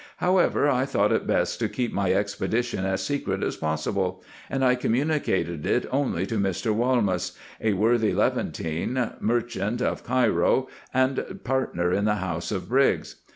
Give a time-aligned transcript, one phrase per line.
[0.17, 4.75] However, I thought it best to keep my expedition as secret as possible; and I
[4.75, 6.73] communi cated it only to Mr.
[6.75, 13.17] Walmas, a worthy Levantine merchant of Cairo, and partner in the house of Briggs.